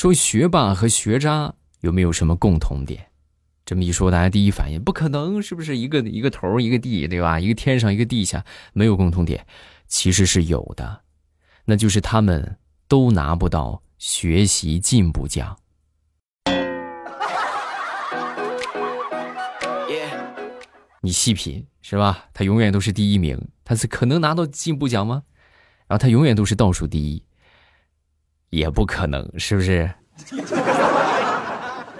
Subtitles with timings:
[0.00, 3.08] 说学霸和学渣有没有什么共同点？
[3.66, 7.38] 这么一说，大家第一反应不可能，是不是一个一个头一个地，对吧？
[7.38, 8.42] 一个天上一个地下，
[8.72, 9.46] 没有共同点，
[9.88, 11.02] 其实是有的，
[11.66, 12.56] 那就是他们
[12.88, 15.58] 都拿不到学习进步奖。
[21.02, 22.30] 你细品是吧？
[22.32, 25.24] 他永远都是第一名，他是可能拿到进步奖吗？
[25.88, 27.22] 然后他永远都是倒数第一，
[28.50, 29.90] 也不可能，是不是？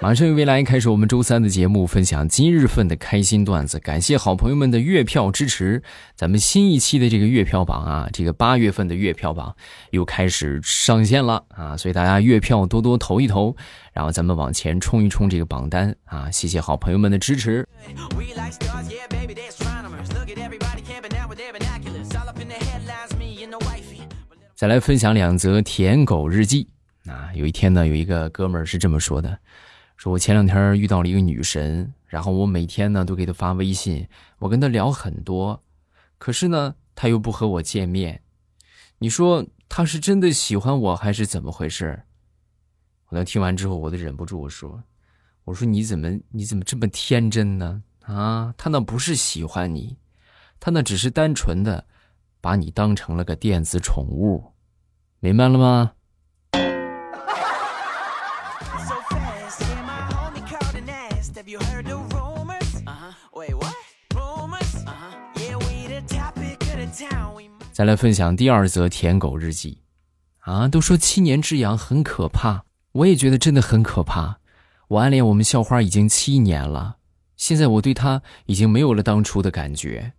[0.02, 3.78] 马上与未来开始我们周三的节目，分享今日份的开心段子。
[3.78, 5.82] 感谢好朋友们的月票支持，
[6.16, 9.54] 咱们新一期的这个月票榜啊，这个八月份的月票榜
[9.90, 11.76] 又开始上线了啊！
[11.76, 13.54] 所以大家月票多多投一投，
[13.92, 16.30] 然后咱们往前冲一冲这个榜单啊！
[16.30, 17.68] 谢谢好朋友们的支持。
[24.60, 26.68] 再来分享两则舔狗日记
[27.06, 27.32] 啊！
[27.32, 29.38] 有一天呢，有一个哥们儿是这么说的。
[29.96, 34.06] 说我前两天遇到了一个女神，然后我每天呢都给她发微信，
[34.38, 35.62] 我跟她聊很多，
[36.18, 38.20] 可是呢她又不和我见面，
[38.98, 42.02] 你说她是真的喜欢我还是怎么回事？
[43.08, 44.84] 我那听完之后我都忍不住我说，
[45.44, 47.82] 我说你怎么你怎么这么天真呢？
[48.02, 49.96] 啊，她那不是喜欢你，
[50.60, 51.86] 她那只是单纯的
[52.42, 54.49] 把你当成了个电子宠物，
[55.20, 55.92] 明白了吗？
[67.72, 69.80] 再来分享第二则舔狗日记，
[70.40, 74.38] 啊，都说七年之痒很可怕，我也觉得真的很可怕。
[74.88, 76.96] 我暗恋我们校花已经七年了，
[77.38, 80.12] 现在我对她已经没有了当初的感觉。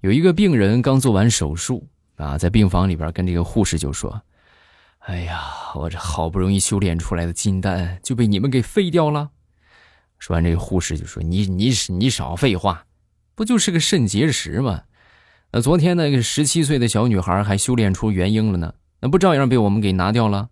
[0.00, 4.22] 有一个病人刚做完手术啊，在病房里边跟这个护士就说。
[5.00, 5.42] 哎呀，
[5.74, 9.30] 我这好不容易修炼出来的金丹就被你们给废掉了。
[10.20, 12.86] 说完，这个护士就说：“你你你少废话，
[13.34, 14.82] 不就是个肾结石吗？
[15.50, 20.50] 那昨天那个十七岁的小女孩还修炼出元婴了呢，那不照样被我们给拿掉了？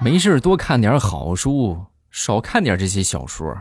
[0.00, 3.56] 没事多看点好书，少看点这些小说。”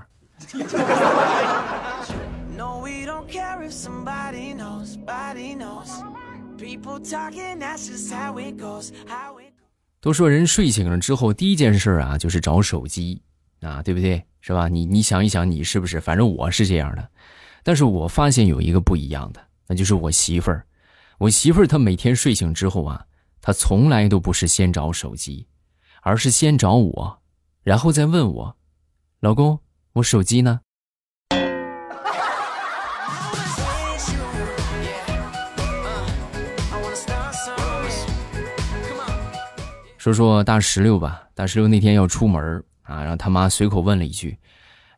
[9.99, 13.21] 都说人睡醒了之后第一件事啊，就是找手机
[13.61, 14.23] 啊，对不对？
[14.39, 14.69] 是吧？
[14.69, 15.99] 你你想一想，你是不是？
[15.99, 17.09] 反正我是这样的。
[17.63, 20.65] 但是我发现有一个不一样的，那就是我媳妇儿。
[21.17, 23.05] 我媳妇儿她每天睡醒之后啊，
[23.41, 25.47] 她从来都不是先找手机，
[26.01, 27.16] 而是先找我，
[27.67, 28.55] 然后再问我
[29.19, 29.59] ：“老公，
[29.91, 30.61] 我手机呢？”
[39.97, 44.37] 说说大石榴吧，大石榴那天要出门啊，然后他妈随口问了一句：“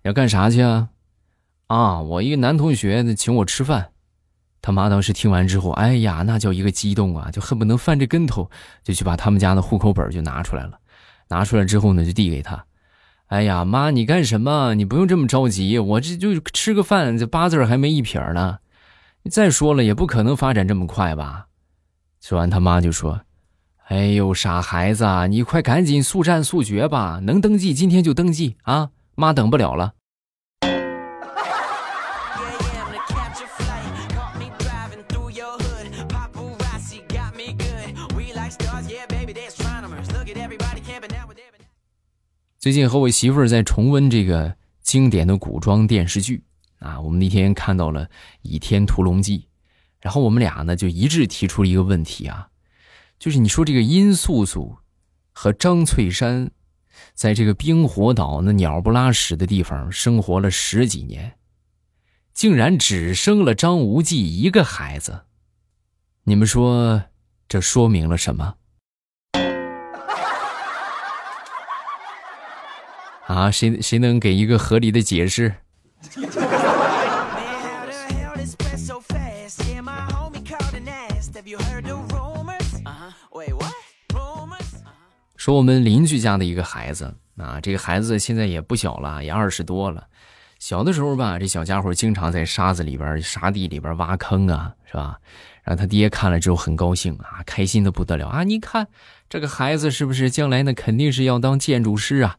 [0.05, 0.89] 要干啥去啊？”
[1.65, 3.93] 啊，我一个男同学请我吃饭。
[4.61, 8.47] 他妈当时听完之后，哎呀，那叫一个激动啊，就恨不能翻着跟头
[8.83, 10.79] 就去把他们家的户口本就拿出来了。
[11.29, 12.65] 拿出来之后呢，就递给他。
[13.27, 14.73] 哎呀，妈，你干什么？
[14.73, 18.57] 你不用这么着急，我这就吃个饭，这八字还没一撇呢。
[19.29, 21.47] 再说了，也不可能发展这么快吧？
[22.21, 23.21] 说完，他妈就说。
[23.87, 27.19] 哎呦，傻孩子，你快赶紧速战速决吧！
[27.23, 29.93] 能登记今天就登记啊，妈等不了了。
[42.59, 46.43] 最近和我媳妇儿在重温这个经典的古装电视剧
[46.79, 48.05] 啊，我们那天看到了
[48.41, 49.39] 《倚天屠龙记》，
[50.01, 52.49] 然后我们俩呢就一致提出了一个问题啊。
[53.17, 54.75] 就是你说这个殷素素
[55.31, 56.51] 和张翠山，
[57.13, 61.37] 在这个冰火岛那鸟不拉屎的地方生活了十几年，
[62.33, 65.21] 竟然只生了张无忌一个孩子，
[66.25, 67.05] 你们说
[67.47, 68.55] 这说明了什么？
[73.29, 75.53] 啊，谁谁能给一个合理的解释？
[85.37, 90.07] 说我们邻居家的一个孩子啊，这个孩子现在也不小了，也二十多了。
[90.57, 95.19] 小的时候吧，这小家伙经常在沙子里边、沙地里边挖坑啊，是吧？
[95.63, 98.43] 然后他爹看了之后很高兴啊，开心的不得了啊！
[98.43, 98.87] 你看
[99.29, 100.73] 这个孩子是不是将来呢？
[100.73, 102.37] 肯定是要当建筑师啊！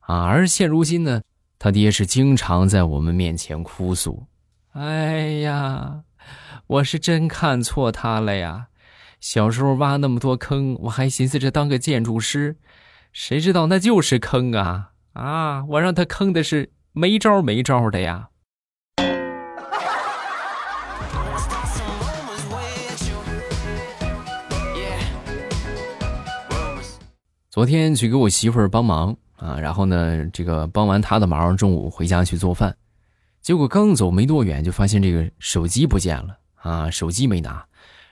[0.00, 1.22] 啊，而现如今呢，
[1.58, 4.26] 他爹是经常在我们面前哭诉
[4.72, 6.02] ：“哎呀，
[6.66, 8.66] 我是真看错他了呀！
[9.20, 12.56] 小时候挖那么多坑，我还寻思着当个建筑师，
[13.12, 14.92] 谁知道那就是坑啊！
[15.12, 18.28] 啊，我让他坑的是没招没招的呀！”
[27.50, 32.76] 昨天去给我媳妇儿帮忙啊，然后呢，这个帮完他的忙，中午回家去做饭，
[33.40, 37.64] 结果刚走没多远，就发现这个手机不见了啊，手机没拿，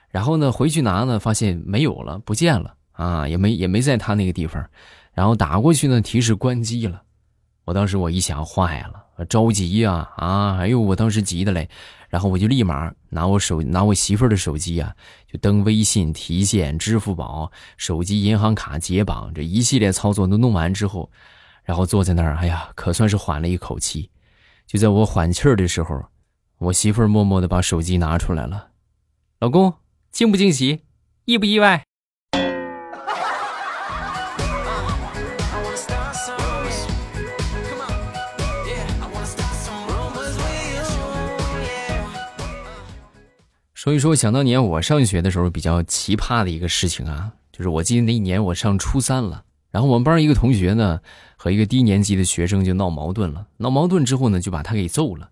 [0.08, 4.66] 然后呢回去拿呢，发现没有了，不见了啊，也没也没在他那个地方，
[5.12, 7.02] 然后打过去呢，提示关机了，
[7.66, 11.68] 我当时我一想坏了，着急呀啊，哎呦，我当时急的嘞。
[12.08, 14.94] 然后我就立马拿我手拿我媳妇儿的手机啊，
[15.30, 21.10] 就登微信提现、支付宝、手机银行卡解绑，这一系列操作都弄完之后，
[21.64, 24.10] 然后坐在那儿，哎呀，可算是缓了一口气。
[24.66, 26.06] 就在我缓气儿的时候，
[26.58, 28.68] 我媳妇儿默默的把手机拿出来了。
[29.40, 29.74] 老公，
[30.10, 30.84] 惊不惊喜？
[31.26, 31.87] 意不意外？
[43.88, 51.00] 所以说，想当年我上学的时候，比较奇葩的一个事情啊，就是我记得那一年我上初三了，然后我们班一个同学呢，
[51.38, 53.46] 和一个低年级的学生就闹矛盾了。
[53.56, 55.30] 闹矛盾之后呢，就把他给揍了。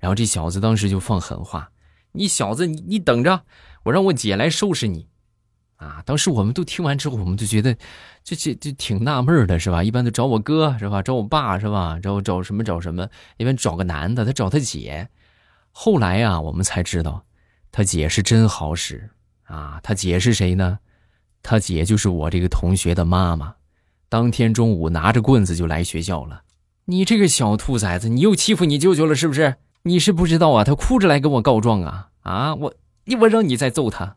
[0.00, 1.70] 然后这小子当时就放狠话
[2.10, 3.44] ：“你小子，你你等着，
[3.84, 5.06] 我让我姐来收拾你。”
[5.78, 7.76] 啊，当时我们都听完之后，我们就觉得，
[8.24, 9.84] 这这这挺纳闷的，是吧？
[9.84, 11.02] 一般都找我哥是吧？
[11.02, 12.00] 找我爸是吧？
[12.02, 13.08] 找找什么找什么？
[13.36, 15.08] 一般找个男的，他找他姐。
[15.70, 17.22] 后来呀，我们才知道。
[17.72, 19.08] 他姐是真好使
[19.44, 19.80] 啊！
[19.82, 20.78] 他姐是谁呢？
[21.42, 23.54] 他姐就是我这个同学的妈妈。
[24.10, 26.42] 当天中午拿着棍子就来学校了。
[26.84, 29.56] 你这个小兔崽子，你又欺负你舅舅了是不是？
[29.84, 32.10] 你是不知道啊，他哭着来跟我告状啊！
[32.20, 32.74] 啊，我
[33.20, 34.16] 我让你再揍他。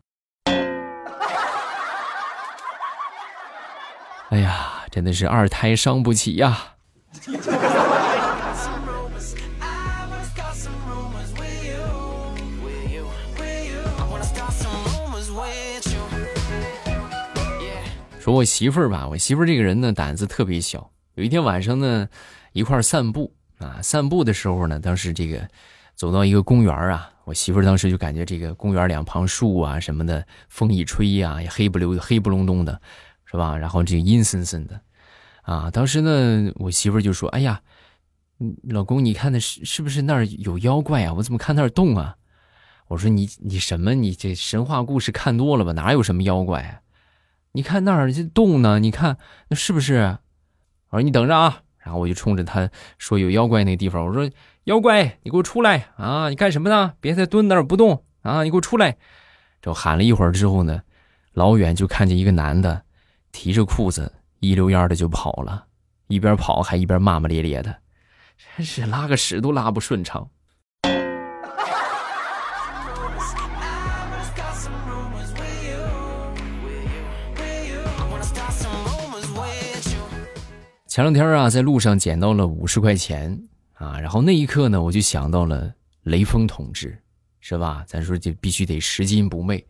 [4.31, 6.75] 哎呀，真的是二胎伤不起呀！
[18.25, 20.89] 说我媳妇儿吧，我媳妇儿这个人呢，胆子特别小。
[21.13, 22.09] 有一天晚上呢，
[22.53, 25.47] 一块儿散步啊，散步的时候呢，当时这个
[25.93, 32.81] 走到一个公园啊，我媳妇儿当时就感觉这个公园两旁树啊什么的，风一吹呀，也黑不溜黑不隆咚的，
[33.25, 33.55] 是吧？
[33.55, 34.81] 然后这阴森森的，
[35.43, 37.61] 啊，当时呢，我媳妇儿就说：“哎呀，
[38.63, 41.13] 老公，你看那是是不是那儿有妖怪啊？
[41.13, 42.15] 我怎么看那儿动啊？”
[42.89, 43.93] 我说：“你你什么？
[43.93, 45.73] 你这神话故事看多了吧？
[45.73, 46.81] 哪有什么妖怪啊？”
[47.55, 48.79] 你看那儿这动呢？
[48.79, 49.17] 你看
[49.47, 50.17] 那是不是？
[50.89, 51.61] 我说你等着啊！
[51.77, 54.29] 然后我就冲着他说有妖怪那地方，我说
[54.65, 56.27] 妖怪，你给我出来啊！
[56.27, 56.95] 你干什么呢？
[56.99, 58.43] 别再蹲那儿不动啊！
[58.43, 58.97] 你给我出来！
[59.61, 60.81] 就喊了一会儿之后呢，
[61.31, 62.83] 老远就看见一个男的
[63.31, 64.11] 提着裤子
[64.41, 65.67] 一溜烟的就跑了，
[66.07, 67.77] 一边跑还一边骂骂咧咧的，
[68.57, 70.29] 真是拉个屎都拉不顺畅。
[80.95, 83.37] 前两天啊，在路上捡到了五十块钱
[83.73, 85.69] 啊，然后那一刻呢，我就想到了
[86.03, 86.97] 雷锋同志，
[87.41, 87.83] 是吧？
[87.85, 89.61] 咱说就必须得拾金不昧，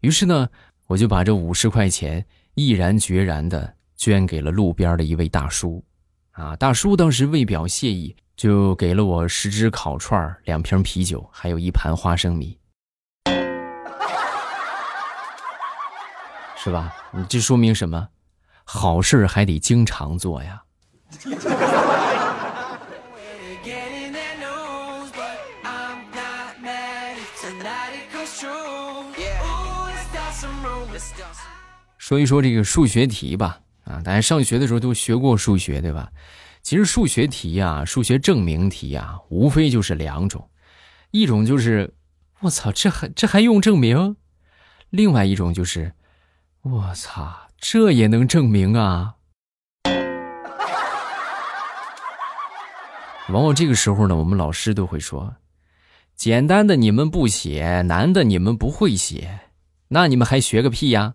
[0.00, 0.48] 于是呢，
[0.86, 2.24] 我就把这五十块钱
[2.54, 5.84] 毅然决然的捐给了路边的一位大叔，
[6.30, 12.58] 啊，大叔当时为表谢意，就给了我十只烤串、两瓶啤酒，还有一盘花生米，
[16.56, 16.94] 是吧？
[17.12, 18.08] 你这说明什么？
[18.64, 20.61] 好事还得经常做呀。
[31.98, 36.10] 说一说这个数学题吧，啊，大家上学的时候都学过数学，对吧？
[36.62, 40.48] 其实数学题呀，数学证明题呀，无非就是两种，
[41.10, 41.94] 一种就是
[42.40, 44.16] 我操，这还这还用证明？
[44.90, 45.92] 另外一种就是
[46.62, 47.48] 我操。
[47.64, 49.14] 这也能证明啊！
[53.32, 55.36] 往往这个时候呢，我们老师都会说
[56.14, 59.40] ：“简单的你们不写，难的你们不会写，
[59.88, 61.14] 那你们还学个屁呀！”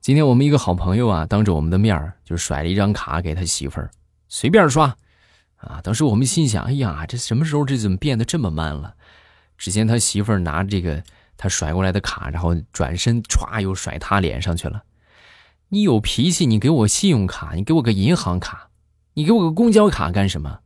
[0.00, 3.90] 今天我们一个好朋友啊，当着我们的面儿就甩了一张卡给他媳妇儿，
[4.28, 4.96] 随便刷。
[5.56, 5.80] 啊！
[5.82, 8.94] 当时我们心想：“哎呀，这什么时候这怎么变得这么慢了？
[9.58, 11.02] 只见他媳妇儿拿这个
[11.36, 14.82] 他甩过来的卡，然后转身歘又甩他脸上去了。
[15.68, 18.68] 你有脾气，你给我信用卡，你给我个银行卡，
[19.14, 20.60] 你给我个公交卡干什么？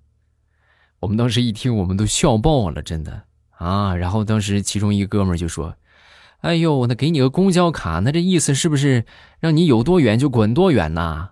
[1.00, 3.23] 我们当时一听，我们都笑爆了，真的
[3.57, 3.95] 啊！
[3.97, 5.75] 然后当时其中一个哥们就说
[6.43, 9.07] ：“哎呦，那给你个公交卡，那这意思是不是
[9.39, 11.31] 让你有多远就滚多远呐？”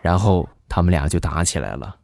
[0.00, 1.96] 然后他们俩就打起来了。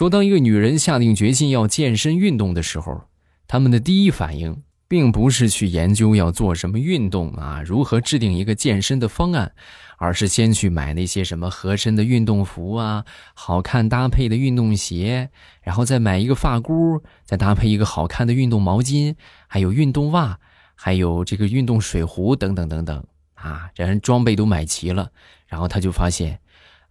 [0.00, 3.02] 说，当一个女人下定决心要健身运动的时候，
[3.46, 9.52] 他们的第一反应并不是去研究要做什么运动啊，如何制定一个健身的方案，
[9.98, 13.04] 而是先去买那些什么合身的运动服啊，
[13.34, 15.28] 好看搭配的运动鞋，
[15.60, 19.14] 然后再买一个发箍，再搭配一个好看的运动毛巾，
[19.48, 20.38] 还有运动袜，
[20.74, 23.04] 还有这个运动水壶等等等等
[23.34, 25.10] 啊，这人装备都买齐了，
[25.46, 26.40] 然后他就发现，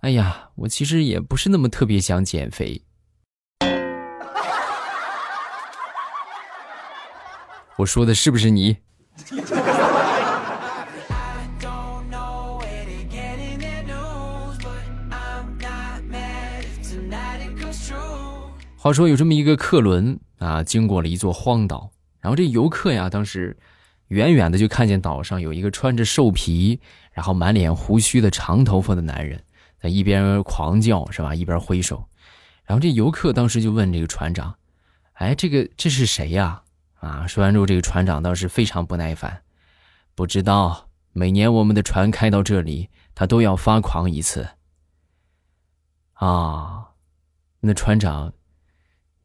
[0.01, 2.83] 哎呀，我其实也不是那么特别想减肥。
[7.79, 8.75] 我说的是不是你？
[18.75, 23.55] 话说有这么一个客轮啊，经过了一座荒岛，然后这游客呀，当时
[24.09, 26.81] 远远的就看见岛上有一个穿着兽皮，
[27.13, 29.41] 然后满脸胡须的长头发的男人，
[29.81, 32.03] 在一边狂叫是吧，一边挥手，
[32.65, 34.53] 然后这游客当时就问这个船长
[35.15, 36.63] ：“哎，这个这是谁呀？”
[36.99, 37.25] 啊！
[37.27, 39.43] 说完之后，这个船长当时非常不耐烦，
[40.15, 44.49] 不知道每年我们的船开到这里，他都要发狂一次。
[46.13, 46.89] 啊，
[47.61, 48.33] 那船长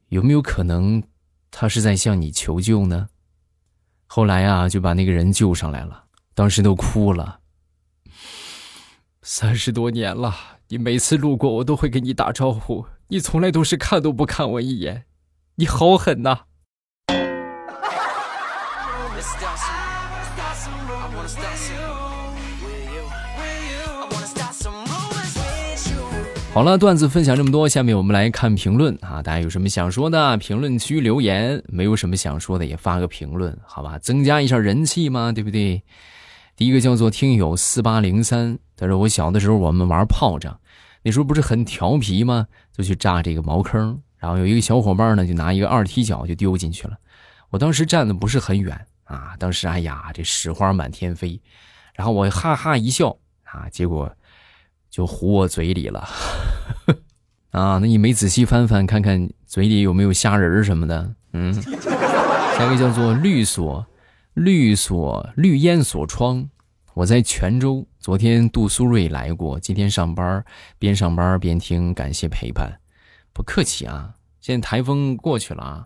[0.07, 1.03] 有没有可能
[1.51, 3.09] 他是在向你求救呢？
[4.07, 7.41] 后来啊，就把那个人救上来了，当时都哭了。
[9.21, 10.33] 三十多年了，
[10.69, 15.05] 你每次路过我都会给你打招呼，你从来都是看都不看我一眼，
[15.55, 16.45] 你好狠呐！
[26.55, 29.21] 好了，段子分享这么多，下面我们来看评论啊！
[29.21, 33.99] 大家有什么想说的，评论区留言；没有什么想说的，也发个评论，好吧？
[33.99, 35.83] 增加一下人气嘛，对不对？
[36.55, 40.57] 第一个叫做听友四八零三，他说我小的时候我们玩炮仗，
[41.03, 42.47] 那时候不是很调皮吗？
[42.71, 46.95] 就去炸这个茅坑，然后有一个小伙伴呢，就拿一个二踢脚就丢进去了。
[47.49, 51.41] 我当时站的不是很远啊，当时哎呀，这屎花满天飞，
[51.95, 54.09] 然后我哈哈一笑啊，结果。
[54.95, 56.07] 就糊我嘴里了，
[57.51, 61.13] 啊，那你没仔细翻翻看看嘴里有没有虾仁什么的？
[61.33, 63.85] 嗯，下一个叫做绿锁，
[64.35, 66.49] 绿锁绿烟锁窗。
[66.93, 70.41] 我在泉州，昨天杜苏芮来过，今天上班
[70.79, 72.79] 边上班边听，感谢陪伴，
[73.33, 74.13] 不客气啊。
[74.39, 75.85] 现在台风过去了啊，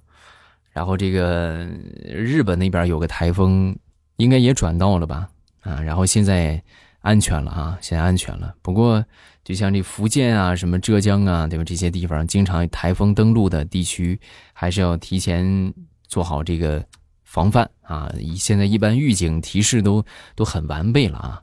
[0.72, 1.68] 然后这个
[2.06, 3.75] 日本那边有个台风，
[4.18, 5.30] 应该也转到了吧？
[5.62, 6.63] 啊，然后现在。
[7.01, 8.53] 安全了啊，现在安全了。
[8.62, 9.03] 不过，
[9.44, 11.63] 就像这福建啊、什么浙江啊，对吧？
[11.63, 14.20] 这些地方经常台风登陆的地区，
[14.53, 15.74] 还是要提前
[16.08, 16.84] 做好这个
[17.24, 18.12] 防范啊。
[18.36, 20.03] 现在一般预警提示都
[20.36, 21.41] 都很完备了啊。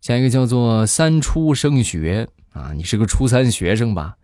[0.00, 4.16] 下一个叫做三初升学啊，你是个初三学生吧？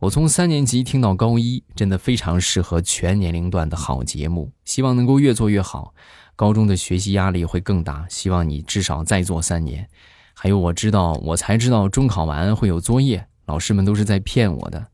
[0.00, 5.94] 我从三年级听到高一，真的非常适合全年龄段的好节目，希望能够越做越好。
[6.36, 9.88] 高中的学习压力会更大，希望你至少再做三年。
[10.34, 14.88] 还有，我知道，我才知道中考完会有作业，老师们都是在骗我的。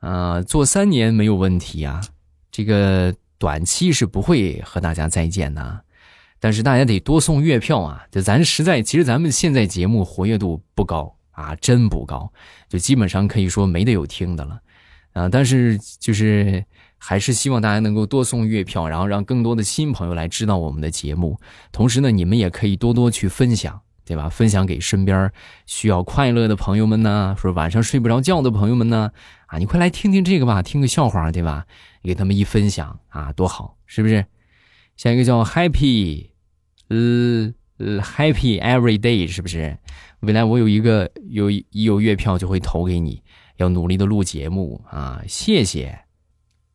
[0.00, 2.00] 啊，做三年没有问题啊，
[2.52, 5.80] 这个短期是不会和大家再见的。
[6.38, 8.06] 但是大家得多送月票啊！
[8.12, 12.32] 就咱实在，其实咱们现在节目活跃度不高啊，真不高，
[12.68, 14.60] 就基本上可以说没得有听的了。
[15.12, 16.64] 啊，但是就是。
[17.00, 21.38] 还是希望大家能够多送月票，然后让更多的新朋友来知道我们的节目。
[21.70, 24.28] 同时呢，你们也可以多多去分享，对吧？
[24.28, 25.30] 分享给身边
[25.64, 29.12] 需要快乐的朋友们呢，说晚上睡不着觉的朋友们呢，
[29.46, 31.66] 啊，你快来听听这个吧，听个笑话，对吧？
[32.02, 34.26] 给他们一分享啊，多好，是不是？
[34.96, 36.30] 下一个叫 Happy，
[36.88, 39.78] 呃，Happy Every Day，是不是？
[40.20, 43.22] 未来我有一个有一有月票就会投给你，
[43.56, 46.00] 要努力的录节目啊，谢谢。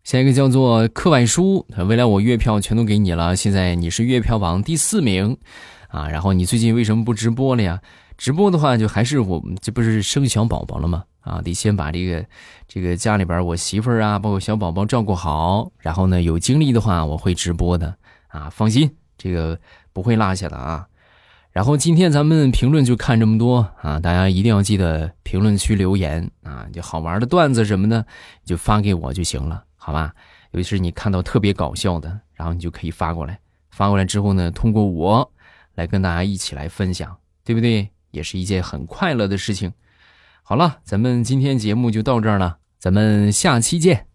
[0.03, 3.35] 下一个叫做课外书，未来我月票全都给你了。
[3.35, 5.37] 现在你是月票榜第四名，
[5.89, 7.81] 啊，然后你最近为什么不直播了呀？
[8.17, 11.05] 直播的话，就还是我们这不是生小宝宝了吗？
[11.21, 12.25] 啊，得先把这个
[12.67, 19.59] 这个家里边我媳妇儿啊，包括小宝宝照顾好，然后呢，有精力的话我会直播的，啊，放心，这个
[19.93, 20.85] 不会落下的啊。
[21.53, 28.03] 然后今天咱们评论就看这么多啊，大家一定要记得评论区留言啊，就好玩的段子什么的
[28.43, 30.11] 就发给我就行了，好吧？
[30.51, 35.31] 尤其是你看到特别搞笑的，然后你就可以发过来，发过来之后呢，通过我
[35.75, 37.87] 来跟大家一起来分享，对不对？
[38.09, 39.71] 也是一件很快乐的事情。
[40.41, 44.07] 好了，咱们今天节目就到这儿了，咱们下期见。